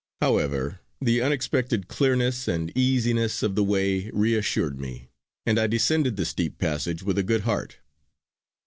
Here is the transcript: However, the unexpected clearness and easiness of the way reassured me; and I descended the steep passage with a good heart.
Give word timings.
However, 0.19 0.79
the 0.99 1.21
unexpected 1.21 1.87
clearness 1.87 2.47
and 2.47 2.75
easiness 2.75 3.43
of 3.43 3.53
the 3.53 3.63
way 3.63 4.09
reassured 4.15 4.79
me; 4.79 5.11
and 5.45 5.59
I 5.59 5.67
descended 5.67 6.15
the 6.15 6.25
steep 6.25 6.57
passage 6.57 7.03
with 7.03 7.19
a 7.19 7.23
good 7.23 7.41
heart. 7.41 7.77